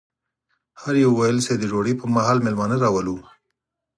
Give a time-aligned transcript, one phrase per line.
[0.81, 3.15] هر یوه ویل چې د ډوډۍ پر مهال مېلمانه راولو.